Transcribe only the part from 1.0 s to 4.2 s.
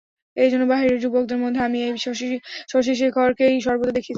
যুবকদের মধ্যে আমি এই শশিশেখরকেই সর্বদা দেখিতাম।